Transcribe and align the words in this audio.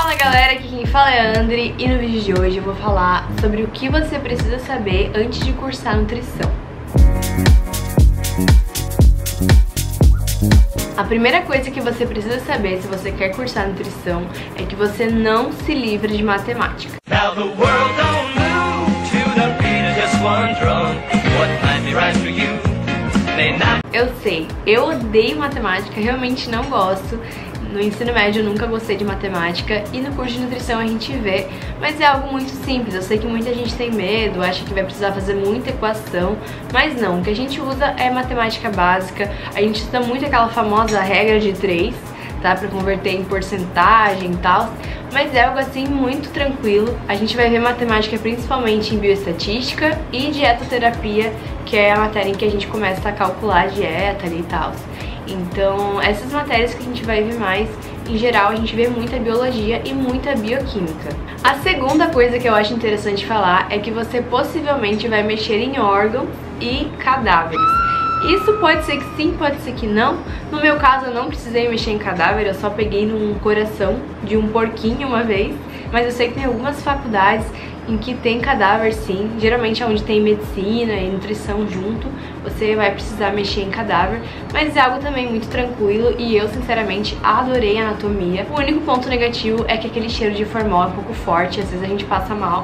Fala 0.00 0.14
galera, 0.14 0.54
aqui 0.54 0.66
quem 0.66 0.86
fala 0.86 1.10
é 1.10 1.20
a 1.20 1.40
Andri 1.40 1.74
e 1.78 1.86
no 1.86 1.98
vídeo 1.98 2.22
de 2.22 2.32
hoje 2.32 2.56
eu 2.56 2.62
vou 2.62 2.74
falar 2.74 3.28
sobre 3.38 3.62
o 3.62 3.68
que 3.68 3.86
você 3.90 4.18
precisa 4.18 4.58
saber 4.58 5.12
antes 5.14 5.40
de 5.40 5.52
cursar 5.52 5.94
nutrição. 5.94 6.50
A 10.96 11.04
primeira 11.04 11.42
coisa 11.42 11.70
que 11.70 11.82
você 11.82 12.06
precisa 12.06 12.40
saber 12.40 12.80
se 12.80 12.88
você 12.88 13.12
quer 13.12 13.36
cursar 13.36 13.68
nutrição 13.68 14.26
é 14.56 14.62
que 14.62 14.74
você 14.74 15.04
não 15.06 15.52
se 15.52 15.74
livre 15.74 16.16
de 16.16 16.22
matemática. 16.22 16.96
Eu 23.92 24.08
sei, 24.22 24.46
eu 24.66 24.88
odeio 24.88 25.36
matemática, 25.36 26.00
realmente 26.00 26.48
não 26.48 26.64
gosto. 26.64 27.20
No 27.72 27.80
ensino 27.80 28.12
médio 28.12 28.40
eu 28.40 28.44
nunca 28.44 28.66
gostei 28.66 28.96
de 28.96 29.04
matemática 29.04 29.84
e 29.92 30.00
no 30.00 30.12
curso 30.16 30.32
de 30.32 30.40
nutrição 30.40 30.80
a 30.80 30.86
gente 30.86 31.12
vê, 31.12 31.46
mas 31.80 32.00
é 32.00 32.06
algo 32.06 32.32
muito 32.32 32.50
simples. 32.50 32.96
Eu 32.96 33.02
sei 33.02 33.16
que 33.16 33.26
muita 33.26 33.54
gente 33.54 33.74
tem 33.74 33.92
medo, 33.92 34.42
acha 34.42 34.64
que 34.64 34.74
vai 34.74 34.82
precisar 34.82 35.12
fazer 35.12 35.34
muita 35.34 35.70
equação, 35.70 36.36
mas 36.72 37.00
não. 37.00 37.20
O 37.20 37.22
que 37.22 37.30
a 37.30 37.36
gente 37.36 37.60
usa 37.60 37.86
é 37.96 38.10
matemática 38.10 38.70
básica. 38.70 39.30
A 39.54 39.60
gente 39.60 39.84
usa 39.84 40.00
muito 40.00 40.26
aquela 40.26 40.48
famosa 40.48 41.00
regra 41.00 41.38
de 41.38 41.52
3, 41.52 41.94
tá? 42.42 42.56
Pra 42.56 42.66
converter 42.66 43.14
em 43.14 43.22
porcentagem 43.22 44.32
e 44.32 44.36
tal. 44.38 44.72
Mas 45.12 45.32
é 45.32 45.44
algo 45.44 45.58
assim 45.60 45.86
muito 45.86 46.28
tranquilo. 46.32 46.98
A 47.06 47.14
gente 47.14 47.36
vai 47.36 47.48
ver 47.50 47.60
matemática 47.60 48.18
principalmente 48.18 48.96
em 48.96 48.98
bioestatística 48.98 49.96
e 50.12 50.32
dietoterapia, 50.32 51.32
que 51.64 51.76
é 51.76 51.92
a 51.92 51.98
matéria 51.98 52.30
em 52.30 52.34
que 52.34 52.44
a 52.44 52.50
gente 52.50 52.66
começa 52.66 53.08
a 53.08 53.12
calcular 53.12 53.62
a 53.62 53.66
dieta 53.66 54.26
e 54.26 54.42
tal. 54.42 54.72
Então, 55.30 56.00
essas 56.00 56.32
matérias 56.32 56.74
que 56.74 56.82
a 56.82 56.86
gente 56.86 57.04
vai 57.04 57.22
ver 57.22 57.38
mais, 57.38 57.68
em 58.08 58.18
geral, 58.18 58.50
a 58.50 58.56
gente 58.56 58.74
vê 58.74 58.88
muita 58.88 59.18
biologia 59.18 59.80
e 59.84 59.92
muita 59.92 60.34
bioquímica. 60.34 61.10
A 61.42 61.54
segunda 61.56 62.08
coisa 62.08 62.38
que 62.38 62.48
eu 62.48 62.54
acho 62.54 62.74
interessante 62.74 63.24
falar 63.24 63.66
é 63.70 63.78
que 63.78 63.90
você 63.90 64.20
possivelmente 64.20 65.06
vai 65.08 65.22
mexer 65.22 65.58
em 65.58 65.78
órgãos 65.78 66.28
e 66.60 66.90
cadáveres. 66.98 67.79
Isso 68.24 68.52
pode 68.54 68.84
ser 68.84 68.98
que 68.98 69.16
sim, 69.16 69.34
pode 69.38 69.60
ser 69.60 69.72
que 69.72 69.86
não. 69.86 70.18
No 70.52 70.60
meu 70.60 70.76
caso, 70.76 71.06
eu 71.06 71.14
não 71.14 71.28
precisei 71.28 71.68
mexer 71.68 71.92
em 71.92 71.98
cadáver, 71.98 72.46
eu 72.46 72.54
só 72.54 72.68
peguei 72.68 73.06
num 73.06 73.34
coração 73.38 73.96
de 74.22 74.36
um 74.36 74.48
porquinho 74.48 75.08
uma 75.08 75.22
vez. 75.22 75.54
Mas 75.92 76.06
eu 76.06 76.12
sei 76.12 76.28
que 76.28 76.34
tem 76.34 76.44
algumas 76.44 76.82
faculdades 76.82 77.46
em 77.88 77.98
que 77.98 78.14
tem 78.14 78.40
cadáver 78.40 78.92
sim, 78.92 79.30
geralmente 79.38 79.82
é 79.82 79.86
onde 79.86 80.02
tem 80.02 80.20
medicina 80.20 80.92
e 80.92 81.10
nutrição 81.10 81.66
junto, 81.68 82.06
você 82.44 82.76
vai 82.76 82.92
precisar 82.92 83.32
mexer 83.32 83.62
em 83.62 83.70
cadáver, 83.70 84.20
mas 84.52 84.76
é 84.76 84.80
algo 84.80 85.00
também 85.00 85.28
muito 85.28 85.48
tranquilo 85.48 86.14
e 86.16 86.36
eu 86.36 86.48
sinceramente 86.48 87.16
adorei 87.22 87.78
a 87.78 87.88
anatomia. 87.88 88.46
O 88.50 88.58
único 88.58 88.80
ponto 88.82 89.08
negativo 89.08 89.64
é 89.66 89.76
que 89.76 89.88
aquele 89.88 90.08
cheiro 90.08 90.34
de 90.34 90.44
formol 90.44 90.84
é 90.84 90.86
um 90.86 90.92
pouco 90.92 91.12
forte, 91.12 91.60
às 91.60 91.68
vezes 91.68 91.84
a 91.84 91.88
gente 91.88 92.04
passa 92.04 92.34
mal, 92.34 92.62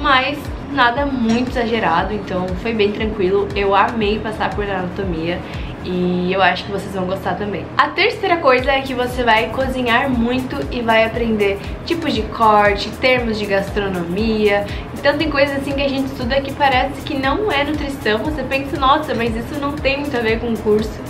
mas 0.00 0.38
nada 0.72 1.06
muito 1.06 1.50
exagerado, 1.50 2.14
então 2.14 2.46
foi 2.62 2.72
bem 2.72 2.92
tranquilo. 2.92 3.48
Eu 3.54 3.74
amei 3.74 4.18
passar 4.18 4.54
por 4.54 4.64
anatomia 4.64 5.38
e 5.84 6.30
eu 6.32 6.42
acho 6.42 6.64
que 6.64 6.70
vocês 6.70 6.92
vão 6.94 7.06
gostar 7.06 7.34
também. 7.34 7.64
A 7.76 7.88
terceira 7.88 8.36
coisa 8.36 8.70
é 8.70 8.80
que 8.82 8.94
você 8.94 9.22
vai 9.22 9.48
cozinhar 9.48 10.10
muito 10.10 10.56
e 10.70 10.80
vai 10.82 11.04
aprender 11.04 11.58
tipos 11.86 12.12
de 12.12 12.22
corte, 12.22 12.90
termos 13.00 13.38
de 13.38 13.46
gastronomia. 13.46 14.66
Então 14.98 15.16
tem 15.16 15.30
coisas 15.30 15.56
assim 15.56 15.72
que 15.72 15.82
a 15.82 15.88
gente 15.88 16.06
estuda 16.06 16.40
que 16.40 16.52
parece 16.52 17.00
que 17.02 17.16
não 17.16 17.50
é 17.50 17.64
nutrição. 17.64 18.18
Você 18.18 18.42
pensa, 18.42 18.78
nossa, 18.78 19.14
mas 19.14 19.34
isso 19.34 19.58
não 19.60 19.72
tem 19.72 20.00
muito 20.00 20.16
a 20.16 20.20
ver 20.20 20.40
com 20.40 20.52
o 20.52 20.58
curso. 20.58 21.00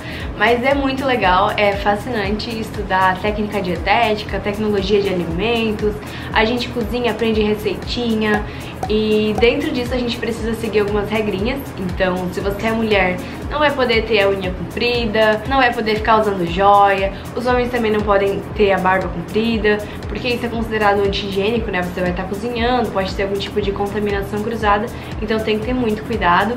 Mas 0.41 0.65
é 0.65 0.75
muito 0.75 1.05
legal, 1.05 1.53
é 1.55 1.77
fascinante 1.77 2.49
estudar 2.59 3.21
técnica 3.21 3.61
dietética, 3.61 4.41
tecnologia 4.41 5.03
de 5.03 5.11
alimentos. 5.11 5.95
A 6.33 6.47
gente 6.47 6.67
cozinha, 6.71 7.11
aprende 7.11 7.43
receitinha 7.43 8.43
e 8.89 9.35
dentro 9.39 9.71
disso 9.71 9.93
a 9.93 9.99
gente 9.99 10.17
precisa 10.17 10.55
seguir 10.55 10.81
algumas 10.81 11.11
regrinhas. 11.11 11.61
Então, 11.79 12.17
se 12.33 12.41
você 12.41 12.69
é 12.69 12.73
mulher, 12.73 13.19
não 13.51 13.59
vai 13.59 13.71
poder 13.71 14.07
ter 14.07 14.23
a 14.23 14.31
unha 14.31 14.51
comprida, 14.51 15.43
não 15.47 15.59
vai 15.59 15.75
poder 15.75 15.97
ficar 15.97 16.23
usando 16.23 16.47
joia. 16.47 17.13
Os 17.37 17.45
homens 17.45 17.71
também 17.71 17.93
não 17.93 18.01
podem 18.01 18.41
ter 18.57 18.73
a 18.73 18.79
barba 18.79 19.09
comprida, 19.09 19.77
porque 20.09 20.27
isso 20.27 20.47
é 20.47 20.49
considerado 20.49 21.01
anti-higiênico, 21.01 21.71
né? 21.71 21.83
Você 21.83 22.01
vai 22.01 22.13
estar 22.13 22.25
cozinhando, 22.25 22.89
pode 22.93 23.15
ter 23.15 23.25
algum 23.25 23.39
tipo 23.39 23.61
de 23.61 23.73
contaminação 23.73 24.43
cruzada, 24.43 24.87
então 25.21 25.39
tem 25.39 25.59
que 25.59 25.67
ter 25.67 25.75
muito 25.75 26.03
cuidado 26.03 26.57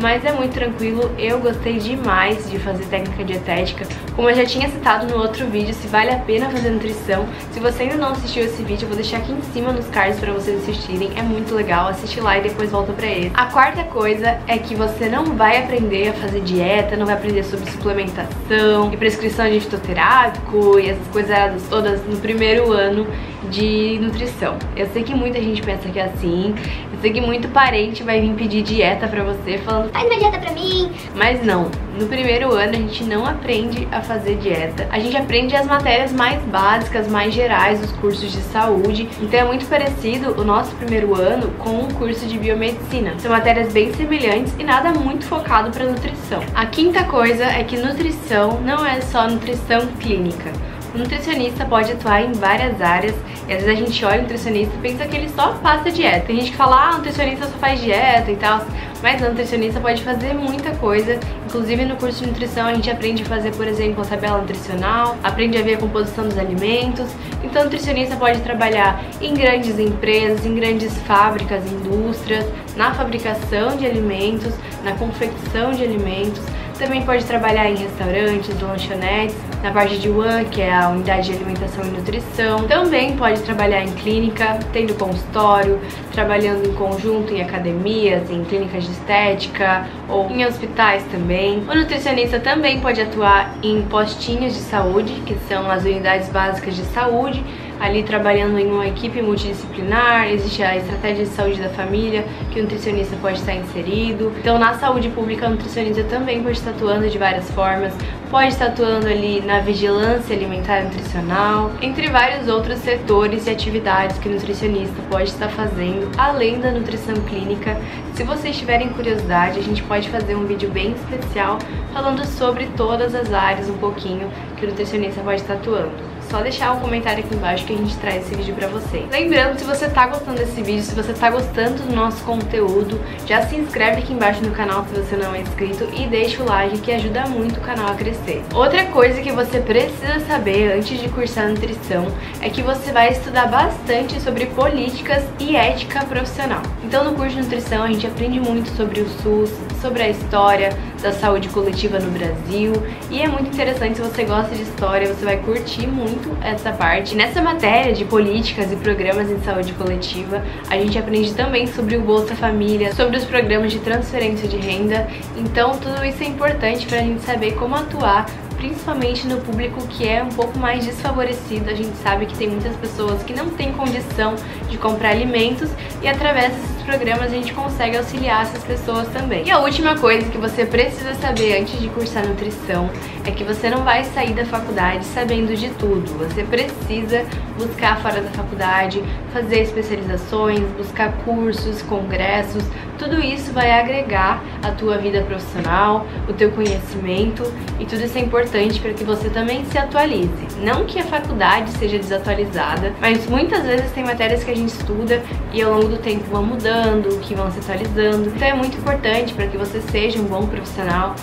mas 0.00 0.24
é 0.24 0.32
muito 0.32 0.52
tranquilo, 0.52 1.10
eu 1.18 1.38
gostei 1.38 1.78
demais 1.78 2.50
de 2.50 2.58
fazer 2.58 2.84
técnica 2.86 3.24
dietética. 3.24 3.86
Como 4.14 4.28
eu 4.30 4.34
já 4.34 4.44
tinha 4.44 4.68
citado 4.68 5.06
no 5.06 5.20
outro 5.20 5.46
vídeo, 5.46 5.74
se 5.74 5.86
vale 5.88 6.10
a 6.10 6.18
pena 6.18 6.48
fazer 6.50 6.70
nutrição, 6.70 7.26
se 7.50 7.60
você 7.60 7.84
ainda 7.84 7.96
não 7.96 8.08
assistiu 8.08 8.44
esse 8.44 8.62
vídeo, 8.62 8.84
eu 8.84 8.88
vou 8.88 8.96
deixar 8.96 9.18
aqui 9.18 9.32
em 9.32 9.42
cima 9.52 9.72
nos 9.72 9.86
cards 9.86 10.18
para 10.18 10.32
vocês 10.32 10.62
assistirem, 10.62 11.10
é 11.16 11.22
muito 11.22 11.54
legal, 11.54 11.88
assiste 11.88 12.20
lá 12.20 12.38
e 12.38 12.42
depois 12.42 12.70
volta 12.70 12.92
pra 12.92 13.06
ele. 13.06 13.32
A 13.34 13.46
quarta 13.46 13.84
coisa 13.84 14.38
é 14.46 14.58
que 14.58 14.74
você 14.74 15.08
não 15.08 15.36
vai 15.36 15.62
aprender 15.62 16.08
a 16.08 16.12
fazer 16.14 16.40
dieta, 16.40 16.96
não 16.96 17.06
vai 17.06 17.14
aprender 17.14 17.42
sobre 17.44 17.70
suplementação 17.70 18.92
e 18.92 18.96
prescrição 18.96 19.48
de 19.48 19.60
fitoterápico 19.60 20.78
e 20.78 20.90
essas 20.90 21.06
coisas 21.08 21.62
todas 21.68 22.04
no 22.06 22.16
primeiro 22.18 22.72
ano 22.72 23.06
de 23.50 23.98
nutrição. 24.00 24.56
Eu 24.76 24.86
sei 24.86 25.02
que 25.02 25.14
muita 25.14 25.40
gente 25.40 25.62
pensa 25.62 25.88
que 25.88 25.98
é 25.98 26.04
assim, 26.04 26.54
eu 26.92 27.00
sei 27.00 27.12
que 27.12 27.20
muito 27.20 27.48
parente 27.48 28.02
vai 28.02 28.20
vir 28.20 28.34
pedir 28.34 28.62
dieta 28.62 29.06
pra 29.08 29.24
você 29.24 29.58
falando 29.58 29.90
faz 29.90 30.06
uma 30.06 30.18
dieta 30.18 30.38
pra 30.38 30.52
mim. 30.52 30.92
Mas 31.14 31.44
não, 31.44 31.70
no 31.98 32.06
primeiro 32.06 32.52
ano 32.52 32.72
a 32.72 32.76
gente 32.76 33.04
não 33.04 33.24
aprende 33.24 33.86
a 33.90 34.00
fazer 34.00 34.36
dieta. 34.36 34.86
A 34.90 34.98
gente 34.98 35.16
aprende 35.16 35.56
as 35.56 35.66
matérias 35.66 36.12
mais 36.12 36.42
básicas, 36.44 37.08
mais 37.08 37.32
gerais 37.32 37.80
dos 37.80 37.92
cursos 37.92 38.30
de 38.32 38.40
saúde. 38.40 39.08
Então 39.20 39.40
é 39.40 39.44
muito 39.44 39.66
parecido 39.66 40.40
o 40.40 40.44
nosso 40.44 40.74
primeiro 40.76 41.14
ano 41.14 41.50
com 41.58 41.80
o 41.80 41.94
curso 41.94 42.26
de 42.26 42.38
biomedicina. 42.38 43.14
São 43.18 43.30
matérias 43.30 43.72
bem 43.72 43.92
semelhantes 43.94 44.54
e 44.58 44.64
nada 44.64 44.92
muito 44.92 45.24
focado 45.24 45.70
para 45.70 45.84
nutrição. 45.84 46.42
A 46.54 46.66
quinta 46.66 47.04
coisa 47.04 47.44
é 47.44 47.64
que 47.64 47.76
nutrição 47.76 48.60
não 48.60 48.84
é 48.84 49.00
só 49.00 49.28
nutrição 49.28 49.86
clínica. 50.00 50.52
Nutricionista 50.96 51.64
pode 51.64 51.92
atuar 51.92 52.22
em 52.22 52.32
várias 52.32 52.80
áreas 52.80 53.14
e 53.46 53.52
às 53.52 53.62
vezes 53.62 53.68
a 53.68 53.74
gente 53.74 54.04
olha 54.04 54.18
o 54.18 54.22
nutricionista 54.22 54.74
e 54.74 54.78
pensa 54.78 55.06
que 55.06 55.16
ele 55.16 55.28
só 55.28 55.52
passa 55.54 55.90
dieta. 55.90 56.26
Tem 56.26 56.36
gente 56.36 56.50
que 56.50 56.56
fala, 56.56 56.88
ah, 56.88 56.92
nutricionista 56.96 57.46
só 57.46 57.58
faz 57.58 57.80
dieta 57.80 58.30
e 58.30 58.36
tal, 58.36 58.64
mas 59.02 59.20
o 59.20 59.26
nutricionista 59.26 59.78
pode 59.78 60.02
fazer 60.02 60.32
muita 60.34 60.70
coisa. 60.76 61.20
Inclusive 61.46 61.84
no 61.84 61.96
curso 61.96 62.24
de 62.24 62.30
nutrição 62.30 62.66
a 62.66 62.74
gente 62.74 62.90
aprende 62.90 63.22
a 63.22 63.26
fazer, 63.26 63.54
por 63.54 63.68
exemplo, 63.68 64.02
a 64.02 64.06
tabela 64.06 64.38
nutricional, 64.38 65.16
aprende 65.22 65.58
a 65.58 65.62
ver 65.62 65.74
a 65.74 65.78
composição 65.78 66.24
dos 66.24 66.38
alimentos. 66.38 67.08
Então 67.44 67.62
o 67.62 67.64
nutricionista 67.66 68.16
pode 68.16 68.40
trabalhar 68.40 69.04
em 69.20 69.34
grandes 69.34 69.78
empresas, 69.78 70.44
em 70.44 70.54
grandes 70.54 70.96
fábricas, 71.02 71.64
indústrias, 71.70 72.46
na 72.74 72.94
fabricação 72.94 73.76
de 73.76 73.86
alimentos, 73.86 74.54
na 74.82 74.92
confecção 74.92 75.72
de 75.72 75.84
alimentos, 75.84 76.42
também 76.76 77.02
pode 77.02 77.24
trabalhar 77.24 77.70
em 77.70 77.76
restaurantes, 77.76 78.60
lanchonetes, 78.60 79.36
na 79.62 79.70
parte 79.70 79.98
de 79.98 80.08
UAN, 80.08 80.44
que 80.44 80.60
é 80.60 80.72
a 80.72 80.88
Unidade 80.90 81.28
de 81.28 81.36
Alimentação 81.36 81.84
e 81.84 81.88
Nutrição. 81.88 82.66
Também 82.68 83.16
pode 83.16 83.40
trabalhar 83.42 83.82
em 83.82 83.92
clínica, 83.92 84.58
tendo 84.72 84.94
consultório, 84.94 85.80
trabalhando 86.12 86.68
em 86.68 86.74
conjunto 86.74 87.32
em 87.32 87.42
academias, 87.42 88.30
em 88.30 88.44
clínicas 88.44 88.84
de 88.84 88.90
estética 88.92 89.86
ou 90.08 90.30
em 90.30 90.44
hospitais 90.44 91.02
também. 91.10 91.58
O 91.68 91.74
nutricionista 91.74 92.38
também 92.38 92.80
pode 92.80 93.00
atuar 93.00 93.54
em 93.62 93.82
postinhos 93.82 94.54
de 94.54 94.60
saúde, 94.60 95.12
que 95.26 95.36
são 95.48 95.70
as 95.70 95.84
unidades 95.84 96.28
básicas 96.28 96.76
de 96.76 96.84
saúde, 96.86 97.42
ali 97.80 98.02
trabalhando 98.02 98.58
em 98.58 98.70
uma 98.70 98.86
equipe 98.86 99.20
multidisciplinar, 99.20 100.28
existe 100.28 100.62
a 100.62 100.76
estratégia 100.76 101.24
de 101.24 101.30
saúde 101.30 101.60
da 101.60 101.68
família, 101.68 102.24
que 102.50 102.60
o 102.60 102.62
nutricionista 102.62 103.16
pode 103.16 103.38
estar 103.38 103.54
inserido. 103.54 104.32
Então, 104.38 104.58
na 104.58 104.74
saúde 104.74 105.08
pública, 105.10 105.46
o 105.46 105.50
nutricionista 105.50 106.04
também 106.04 106.42
pode 106.42 106.58
estar 106.58 106.70
atuando 106.70 107.08
de 107.08 107.18
várias 107.18 107.50
formas, 107.50 107.92
pode 108.30 108.48
estar 108.48 108.66
atuando 108.66 109.06
ali 109.06 109.40
na 109.40 109.60
vigilância 109.60 110.34
alimentar 110.34 110.80
e 110.80 110.84
nutricional, 110.84 111.70
entre 111.80 112.08
vários 112.08 112.48
outros 112.48 112.78
setores 112.78 113.46
e 113.46 113.50
atividades 113.50 114.18
que 114.18 114.28
o 114.28 114.32
nutricionista 114.32 114.96
pode 115.10 115.30
estar 115.30 115.48
fazendo, 115.48 116.10
além 116.18 116.58
da 116.58 116.70
nutrição 116.70 117.14
clínica. 117.28 117.80
Se 118.14 118.24
vocês 118.24 118.56
tiverem 118.56 118.88
curiosidade, 118.88 119.58
a 119.58 119.62
gente 119.62 119.82
pode 119.82 120.08
fazer 120.08 120.34
um 120.34 120.46
vídeo 120.46 120.70
bem 120.70 120.92
especial 120.92 121.58
falando 121.92 122.24
sobre 122.24 122.66
todas 122.76 123.14
as 123.14 123.32
áreas 123.32 123.68
um 123.68 123.76
pouquinho 123.76 124.30
que 124.56 124.64
o 124.64 124.68
nutricionista 124.68 125.20
pode 125.20 125.42
estar 125.42 125.54
atuando 125.54 126.15
só 126.30 126.40
deixar 126.40 126.72
um 126.72 126.80
comentário 126.80 127.24
aqui 127.24 127.34
embaixo 127.34 127.64
que 127.64 127.72
a 127.72 127.76
gente 127.76 127.96
traz 127.96 128.24
esse 128.24 128.34
vídeo 128.34 128.54
pra 128.54 128.68
vocês. 128.68 129.04
Lembrando, 129.10 129.58
se 129.58 129.64
você 129.64 129.88
tá 129.88 130.06
gostando 130.06 130.38
desse 130.38 130.62
vídeo, 130.62 130.82
se 130.82 130.94
você 130.94 131.12
tá 131.12 131.30
gostando 131.30 131.82
do 131.82 131.94
nosso 131.94 132.22
conteúdo, 132.24 133.00
já 133.26 133.42
se 133.46 133.56
inscreve 133.56 134.00
aqui 134.00 134.12
embaixo 134.12 134.42
no 134.42 134.50
canal 134.50 134.84
se 134.84 134.94
você 135.00 135.16
não 135.16 135.34
é 135.34 135.40
inscrito 135.40 135.88
e 135.94 136.06
deixa 136.06 136.42
o 136.42 136.46
like 136.46 136.78
que 136.78 136.92
ajuda 136.92 137.26
muito 137.26 137.58
o 137.58 137.62
canal 137.62 137.92
a 137.92 137.94
crescer. 137.94 138.42
Outra 138.54 138.84
coisa 138.86 139.20
que 139.20 139.32
você 139.32 139.60
precisa 139.60 140.20
saber 140.26 140.72
antes 140.72 141.00
de 141.00 141.08
cursar 141.08 141.48
nutrição 141.48 142.06
é 142.40 142.48
que 142.48 142.62
você 142.62 142.92
vai 142.92 143.10
estudar 143.10 143.46
bastante 143.46 144.20
sobre 144.20 144.46
políticas 144.46 145.22
e 145.38 145.56
ética 145.56 146.04
profissional. 146.04 146.62
Então 146.82 147.04
no 147.04 147.14
curso 147.14 147.36
de 147.36 147.42
nutrição 147.42 147.82
a 147.82 147.88
gente 147.88 148.06
aprende 148.06 148.40
muito 148.40 148.68
sobre 148.76 149.00
o 149.00 149.08
SUS, 149.08 149.50
sobre 149.86 150.02
a 150.02 150.08
história 150.08 150.76
da 151.00 151.12
saúde 151.12 151.48
coletiva 151.48 152.00
no 152.00 152.10
Brasil 152.10 152.72
e 153.08 153.22
é 153.22 153.28
muito 153.28 153.50
interessante 153.50 153.94
se 153.94 154.02
você 154.02 154.24
gosta 154.24 154.52
de 154.52 154.62
história, 154.62 155.06
você 155.06 155.24
vai 155.24 155.36
curtir 155.36 155.86
muito 155.86 156.36
essa 156.42 156.72
parte. 156.72 157.14
Nessa 157.14 157.40
matéria 157.40 157.92
de 157.92 158.04
políticas 158.04 158.72
e 158.72 158.76
programas 158.76 159.30
em 159.30 159.38
saúde 159.42 159.72
coletiva, 159.74 160.42
a 160.68 160.76
gente 160.76 160.98
aprende 160.98 161.32
também 161.34 161.68
sobre 161.68 161.96
o 161.96 162.00
Bolsa 162.00 162.34
Família, 162.34 162.92
sobre 162.94 163.16
os 163.16 163.24
programas 163.24 163.70
de 163.70 163.78
transferência 163.78 164.48
de 164.48 164.56
renda. 164.56 165.06
Então, 165.36 165.78
tudo 165.78 166.04
isso 166.04 166.20
é 166.24 166.26
importante 166.26 166.84
para 166.84 166.98
a 166.98 167.02
gente 167.02 167.22
saber 167.22 167.52
como 167.52 167.76
atuar 167.76 168.26
principalmente 168.56 169.26
no 169.26 169.36
público 169.40 169.86
que 169.86 170.08
é 170.08 170.22
um 170.22 170.30
pouco 170.30 170.58
mais 170.58 170.84
desfavorecido. 170.84 171.70
A 171.70 171.74
gente 171.74 171.96
sabe 171.98 172.26
que 172.26 172.36
tem 172.36 172.48
muitas 172.48 172.74
pessoas 172.76 173.22
que 173.22 173.32
não 173.32 173.50
têm 173.50 173.72
condição 173.72 174.34
de 174.68 174.76
comprar 174.78 175.10
alimentos 175.10 175.70
e 176.02 176.08
através 176.08 176.52
desses 176.52 176.82
programas 176.82 177.32
a 177.32 177.34
gente 177.34 177.52
consegue 177.52 177.96
auxiliar 177.96 178.42
essas 178.42 178.62
pessoas 178.62 179.08
também. 179.08 179.44
E 179.44 179.50
a 179.50 179.58
última 179.58 179.96
coisa 179.96 180.30
que 180.30 180.38
você 180.38 180.64
precisa 180.64 181.14
saber 181.14 181.60
antes 181.60 181.78
de 181.80 181.88
cursar 181.88 182.26
nutrição 182.26 182.88
é 183.24 183.30
que 183.30 183.42
você 183.42 183.68
não 183.68 183.82
vai 183.82 184.04
sair 184.04 184.32
da 184.32 184.44
faculdade 184.44 185.04
sabendo 185.04 185.54
de 185.56 185.68
tudo. 185.70 186.06
Você 186.18 186.44
precisa 186.44 187.24
buscar 187.58 188.00
fora 188.00 188.20
da 188.20 188.30
faculdade, 188.30 189.02
fazer 189.32 189.62
especializações, 189.62 190.60
buscar 190.76 191.12
cursos, 191.24 191.82
congressos, 191.82 192.62
tudo 192.98 193.22
isso 193.22 193.52
vai 193.52 193.70
agregar 193.70 194.42
a 194.62 194.70
tua 194.70 194.96
vida 194.96 195.20
profissional, 195.22 196.06
o 196.28 196.32
teu 196.32 196.50
conhecimento 196.52 197.42
e 197.78 197.84
tudo 197.84 198.02
isso 198.02 198.16
é 198.16 198.20
importante 198.20 198.80
para 198.80 198.92
que 198.92 199.04
você 199.04 199.28
também 199.28 199.64
se 199.66 199.76
atualize. 199.76 200.30
Não 200.62 200.84
que 200.84 200.98
a 200.98 201.04
faculdade 201.04 201.70
seja 201.72 201.98
desatualizada, 201.98 202.94
mas 203.00 203.26
muitas 203.26 203.64
vezes 203.64 203.90
tem 203.92 204.04
matérias 204.04 204.42
que 204.42 204.50
a 204.50 204.54
gente 204.56 204.70
estuda 204.70 205.22
e 205.52 205.62
ao 205.62 205.74
longo 205.74 205.88
do 205.88 205.98
tempo 205.98 206.24
vão 206.30 206.42
mudando, 206.42 207.20
que 207.20 207.34
vão 207.34 207.50
se 207.50 207.58
atualizando. 207.58 208.28
Então 208.28 208.48
é 208.48 208.54
muito 208.54 208.76
importante 208.76 209.34
para 209.34 209.46
que 209.46 209.56
você 209.56 209.80
seja 209.80 210.18
um 210.18 210.24
bom 210.24 210.46
profissional, 210.46 211.14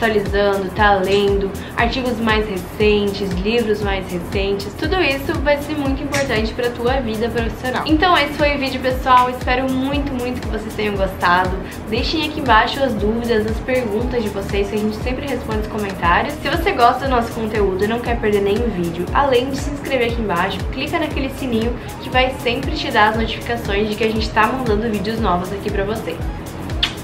atualizando, 0.00 0.70
tá 0.70 0.94
lendo, 0.94 1.50
artigos 1.76 2.18
mais 2.18 2.48
recentes, 2.48 3.30
livros 3.32 3.82
mais 3.82 4.10
recentes. 4.10 4.72
Tudo 4.78 5.00
isso 5.00 5.38
vai 5.40 5.58
ser 5.58 5.76
muito 5.76 6.02
importante 6.02 6.54
para 6.54 6.68
a 6.68 6.70
tua 6.70 7.00
vida 7.00 7.28
profissional. 7.28 7.84
Então 7.86 8.16
esse 8.16 8.32
foi 8.32 8.56
o 8.56 8.58
vídeo, 8.58 8.80
pessoal. 8.80 9.28
Espero 9.28 9.70
muito, 9.70 10.12
muito 10.12 10.40
que 10.40 10.48
vocês 10.48 10.72
tenham 10.74 10.96
gostado. 10.96 11.50
Deixem 11.90 12.26
aqui 12.26 12.40
embaixo 12.40 12.82
as 12.82 12.94
dúvidas, 12.94 13.46
as 13.46 13.58
perguntas 13.58 14.22
de 14.22 14.30
vocês, 14.30 14.68
que 14.70 14.76
a 14.76 14.78
gente 14.78 14.96
sempre 14.96 15.26
responde 15.26 15.58
nos 15.58 15.66
comentários. 15.66 16.34
Se 16.34 16.48
você 16.48 16.72
gosta 16.72 17.04
do 17.04 17.10
nosso 17.10 17.32
conteúdo 17.32 17.84
e 17.84 17.86
não 17.86 18.00
quer 18.00 18.18
perder 18.18 18.40
nenhum 18.40 18.68
vídeo, 18.70 19.04
além 19.12 19.50
de 19.50 19.58
se 19.58 19.70
inscrever 19.70 20.12
aqui 20.12 20.22
embaixo, 20.22 20.58
clica 20.72 20.98
naquele 20.98 21.28
sininho 21.30 21.76
que 22.00 22.08
vai 22.08 22.34
sempre 22.40 22.72
te 22.72 22.90
dar 22.90 23.10
as 23.10 23.16
notificações 23.16 23.88
de 23.88 23.94
que 23.94 24.04
a 24.04 24.08
gente 24.08 24.26
está 24.26 24.46
mandando 24.46 24.88
vídeos 24.90 25.20
novos 25.20 25.52
aqui 25.52 25.70
pra 25.70 25.84
vocês. 25.84 26.16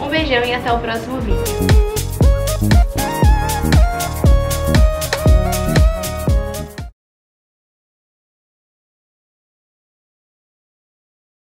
Um 0.01 0.09
beijão 0.09 0.45
e 0.45 0.55
até 0.55 0.73
o 0.73 0.79
próximo 0.79 1.21
vídeo. 1.21 1.86